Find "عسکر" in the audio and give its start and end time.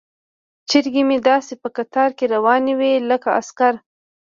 3.39-3.73